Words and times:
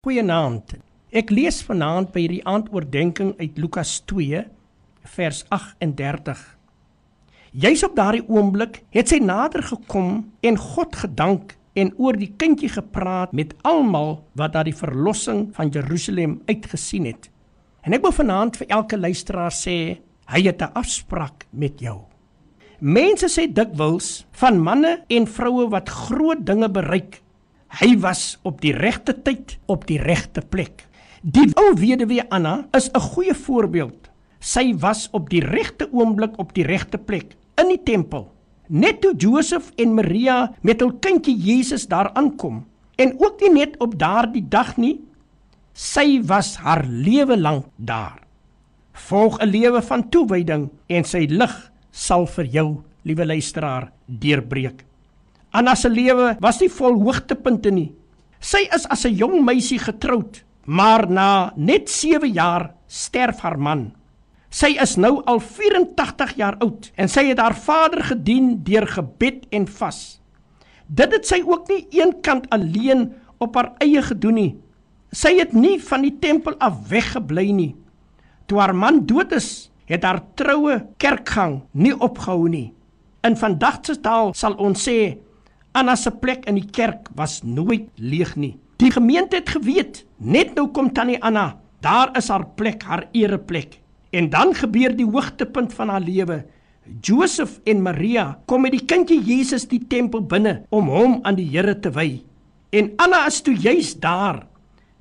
Goeienaand. 0.00 0.78
Ek 1.12 1.28
lees 1.28 1.58
vanaand 1.60 2.08
by 2.14 2.22
hierdie 2.22 2.44
aandoordenking 2.48 3.34
uit 3.36 3.58
Lukas 3.60 3.98
2 4.08 4.38
vers 5.12 5.42
38. 5.52 6.40
Juis 7.52 7.82
op 7.84 7.98
daardie 7.98 8.24
oomblik 8.24 8.78
het 8.96 9.12
sy 9.12 9.18
nader 9.20 9.60
gekom 9.68 10.22
en 10.40 10.56
God 10.56 10.96
gedank 11.02 11.52
en 11.76 11.92
oor 12.00 12.16
die 12.16 12.30
kindjie 12.40 12.72
gepraat 12.78 13.36
met 13.36 13.52
almal 13.60 14.22
wat 14.40 14.56
daardie 14.56 14.78
verlossing 14.80 15.50
van 15.60 15.68
Jerusalem 15.68 16.40
uitgesien 16.48 17.12
het. 17.12 17.28
En 17.84 17.92
ek 17.92 18.08
wil 18.08 18.16
vanaand 18.22 18.56
vir 18.56 18.72
elke 18.80 18.96
luisteraar 18.96 19.52
sê, 19.52 20.00
hy 20.32 20.46
het 20.48 20.64
'n 20.64 20.72
afspraak 20.80 21.44
met 21.52 21.76
jou. 21.76 22.06
Mense 22.80 23.28
sê 23.28 23.52
dikwels 23.52 24.24
van 24.32 24.64
manne 24.64 25.04
en 25.12 25.26
vroue 25.26 25.68
wat 25.68 25.92
groot 25.92 26.40
dinge 26.40 26.72
bereik 26.72 27.20
Hy 27.78 27.94
was 28.02 28.34
op 28.42 28.58
die 28.64 28.72
regte 28.74 29.14
tyd 29.22 29.54
op 29.70 29.84
die 29.86 30.00
regte 30.02 30.42
plek. 30.42 30.88
Die 31.22 31.46
ou 31.54 31.74
weduwee 31.78 32.24
Anna 32.34 32.66
is 32.74 32.90
'n 32.90 33.00
goeie 33.00 33.34
voorbeeld. 33.34 34.10
Sy 34.40 34.74
was 34.74 35.08
op 35.12 35.30
die 35.30 35.44
regte 35.44 35.88
oomblik 35.92 36.38
op 36.38 36.54
die 36.54 36.64
regte 36.64 36.98
plek 36.98 37.36
in 37.60 37.68
die 37.68 37.82
tempel. 37.82 38.32
Net 38.68 39.00
toe 39.00 39.14
Josef 39.16 39.70
en 39.76 39.94
Maria 39.94 40.52
met 40.62 40.80
hul 40.80 40.92
kindjie 40.92 41.36
Jesus 41.36 41.86
daar 41.86 42.10
aankom 42.14 42.64
en 42.96 43.14
ook 43.18 43.40
nie 43.40 43.52
net 43.52 43.78
op 43.78 43.98
daardie 43.98 44.48
dag 44.48 44.76
nie, 44.76 45.00
sy 45.72 46.20
was 46.22 46.56
haar 46.56 46.84
lewe 46.86 47.36
lank 47.36 47.66
daar. 47.76 48.20
Volg 48.92 49.40
'n 49.40 49.48
lewe 49.48 49.82
van 49.82 50.08
toewyding 50.08 50.70
en 50.86 51.04
sy 51.04 51.26
lig 51.30 51.70
sal 51.90 52.26
vir 52.26 52.44
jou, 52.44 52.82
liewe 53.02 53.26
luisteraar, 53.26 53.92
deurbreek. 54.06 54.89
Anna 55.50 55.74
se 55.74 55.88
lewe 55.90 56.36
was 56.40 56.60
nie 56.62 56.70
vol 56.70 57.00
hoogtepunte 57.02 57.72
nie. 57.74 57.90
Sy 58.40 58.68
is 58.74 58.86
as 58.86 59.04
'n 59.04 59.14
jong 59.14 59.44
meisie 59.44 59.78
getroud, 59.78 60.44
maar 60.66 61.10
na 61.10 61.52
net 61.56 61.88
7 61.88 62.32
jaar 62.32 62.74
sterf 62.86 63.40
haar 63.40 63.58
man. 63.58 63.92
Sy 64.50 64.76
is 64.82 64.96
nou 64.96 65.22
al 65.26 65.40
84 65.40 66.36
jaar 66.36 66.56
oud 66.58 66.90
en 66.96 67.08
sy 67.08 67.28
het 67.28 67.38
haar 67.38 67.54
vader 67.54 68.02
gedien 68.02 68.62
deur 68.64 68.86
gebed 68.86 69.46
en 69.50 69.66
vas. 69.66 70.20
Dit 70.86 71.12
het 71.12 71.26
sy 71.26 71.42
ook 71.46 71.68
nie 71.68 71.86
eenkant 71.90 72.48
alleen 72.50 73.12
op 73.38 73.54
haar 73.54 73.72
eie 73.78 74.02
gedoen 74.02 74.34
nie. 74.34 74.56
Sy 75.12 75.38
het 75.38 75.52
nie 75.52 75.78
van 75.82 76.02
die 76.02 76.18
tempel 76.18 76.54
af 76.58 76.88
weggebly 76.88 77.50
nie. 77.50 77.76
Toe 78.46 78.58
haar 78.58 78.74
man 78.74 79.06
dood 79.06 79.32
is, 79.32 79.70
het 79.86 80.02
haar 80.02 80.22
troue 80.34 80.80
kerkgang 80.98 81.62
nie 81.72 81.94
opgehou 81.94 82.48
nie. 82.48 82.72
In 83.22 83.36
vandag 83.36 83.80
se 83.86 84.00
taal 84.00 84.34
sal 84.34 84.54
ons 84.58 84.88
sê 84.88 85.18
Anna 85.72 85.94
se 85.96 86.10
plek 86.10 86.48
in 86.50 86.56
die 86.58 86.66
kerk 86.66 87.10
was 87.14 87.40
nooit 87.46 87.86
leeg 87.94 88.34
nie. 88.36 88.56
Die 88.82 88.90
gemeente 88.90 89.38
het 89.38 89.52
geweet, 89.54 90.04
net 90.18 90.56
nou 90.56 90.66
kom 90.74 90.88
tannie 90.92 91.20
Anna, 91.22 91.60
daar 91.84 92.10
is 92.18 92.30
haar 92.32 92.46
plek, 92.58 92.82
haar 92.82 93.06
ereplek. 93.12 93.78
En 94.10 94.30
dan 94.32 94.54
gebeur 94.56 94.96
die 94.96 95.06
hoogtepunt 95.06 95.74
van 95.76 95.92
haar 95.92 96.02
lewe. 96.02 96.40
Josef 97.06 97.60
en 97.70 97.84
Maria 97.84 98.40
kom 98.50 98.64
met 98.66 98.74
die 98.74 98.82
kindjie 98.82 99.20
Jesus 99.22 99.68
die 99.70 99.82
tempel 99.86 100.24
binne 100.26 100.64
om 100.74 100.90
hom 100.90 101.20
aan 101.22 101.38
die 101.38 101.46
Here 101.52 101.76
te 101.78 101.92
wy. 101.94 102.24
En 102.74 102.90
Anna 102.98 103.26
is 103.28 103.38
toe 103.46 103.54
juis 103.54 103.94
daar. 104.02 104.42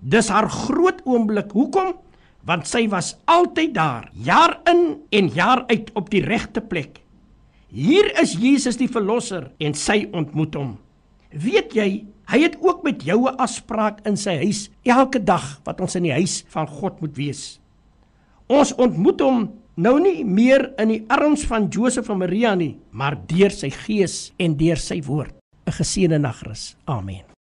Dis 0.00 0.30
haar 0.30 0.50
groot 0.50 0.98
oomblik. 1.04 1.54
Hoekom? 1.54 1.94
Want 2.46 2.66
sy 2.66 2.86
was 2.90 3.16
altyd 3.26 3.74
daar, 3.74 4.10
jaar 4.22 4.60
in 4.70 5.02
en 5.10 5.30
jaar 5.34 5.64
uit 5.66 5.90
op 5.98 6.10
die 6.10 6.22
regte 6.22 6.62
plek. 6.62 7.05
Hier 7.66 8.12
is 8.22 8.36
Jesus 8.38 8.78
die 8.78 8.90
verlosser 8.90 9.50
en 9.58 9.74
sy 9.74 10.04
ontmoet 10.14 10.54
hom. 10.54 10.76
Weet 11.34 11.74
jy, 11.74 12.04
hy 12.30 12.38
het 12.42 12.56
ook 12.62 12.84
met 12.86 13.02
jou 13.02 13.26
'n 13.26 13.36
afspraak 13.36 14.06
in 14.06 14.16
sy 14.16 14.36
huis 14.36 14.70
elke 14.84 15.18
dag 15.18 15.60
wat 15.64 15.80
ons 15.80 15.96
in 15.96 16.04
die 16.04 16.12
huis 16.12 16.44
van 16.48 16.66
God 16.66 17.00
moet 17.00 17.16
wees. 17.16 17.60
Ons 18.46 18.74
ontmoet 18.74 19.20
hom 19.20 19.50
nou 19.76 20.00
nie 20.00 20.24
meer 20.24 20.72
in 20.78 20.88
die 20.88 21.04
arms 21.08 21.44
van 21.44 21.68
Josef 21.68 22.08
en 22.08 22.18
Maria 22.18 22.54
nie, 22.54 22.78
maar 22.90 23.18
deur 23.26 23.50
sy 23.50 23.70
gees 23.70 24.32
en 24.38 24.56
deur 24.56 24.76
sy 24.76 25.02
woord. 25.02 25.34
'n 25.66 25.72
Geseënde 25.72 26.18
nagrus. 26.18 26.76
Amen. 26.86 27.35